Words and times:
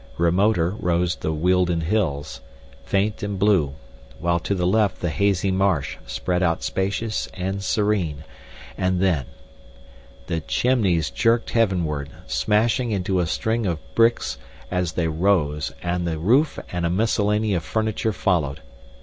Remoter 0.17 0.71
rose 0.79 1.15
the 1.15 1.31
Wealden 1.31 1.81
Hills, 1.81 2.41
faint 2.83 3.21
and 3.21 3.37
blue, 3.37 3.75
while 4.17 4.39
to 4.39 4.55
the 4.55 4.65
left 4.65 4.99
the 4.99 5.11
hazy 5.11 5.51
marsh 5.51 5.95
spread 6.07 6.41
out 6.41 6.63
spacious 6.63 7.27
and 7.35 7.61
serene. 7.61 8.23
And 8.79 8.99
then— 8.99 9.27
The 10.25 10.39
chimneys 10.39 11.11
jerked 11.11 11.51
heavenward, 11.51 12.09
smashing 12.25 12.89
into 12.89 13.19
a 13.19 13.27
string 13.27 13.67
of 13.67 13.77
bricks 13.93 14.39
as 14.71 14.93
they 14.93 15.07
rose, 15.07 15.71
and 15.83 16.07
the 16.07 16.17
roof 16.17 16.57
and 16.71 16.83
a 16.83 16.89
miscellany 16.89 17.53
of 17.53 17.63
furniture 17.63 18.11
followed. 18.11 18.61